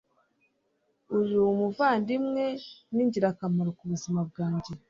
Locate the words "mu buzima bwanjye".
3.77-4.71